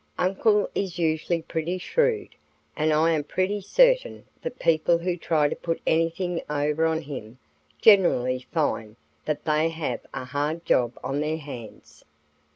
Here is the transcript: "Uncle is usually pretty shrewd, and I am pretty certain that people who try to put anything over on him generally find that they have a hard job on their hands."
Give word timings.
"Uncle 0.17 0.67
is 0.73 0.97
usually 0.97 1.43
pretty 1.43 1.77
shrewd, 1.77 2.29
and 2.75 2.91
I 2.91 3.11
am 3.11 3.23
pretty 3.23 3.61
certain 3.61 4.25
that 4.41 4.57
people 4.57 4.97
who 4.97 5.15
try 5.15 5.47
to 5.47 5.55
put 5.55 5.79
anything 5.85 6.41
over 6.49 6.87
on 6.87 7.03
him 7.03 7.37
generally 7.79 8.47
find 8.51 8.95
that 9.25 9.45
they 9.45 9.69
have 9.69 9.99
a 10.11 10.25
hard 10.25 10.65
job 10.65 10.97
on 11.03 11.19
their 11.19 11.37
hands." 11.37 12.03